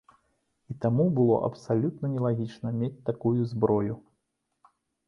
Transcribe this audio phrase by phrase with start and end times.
[0.73, 3.95] І таму, было абсалютна нелагічна мець гэтую зброю.